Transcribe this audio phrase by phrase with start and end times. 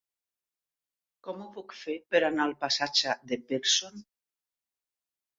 [1.25, 4.01] Com ho puc fer per anar al passatge de Pearson?